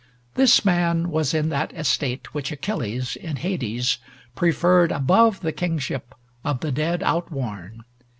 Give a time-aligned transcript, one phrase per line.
[0.33, 3.99] This man was in that estate which Achilles, in Hades,
[4.35, 7.83] preferred above the kingship of the dead outworn.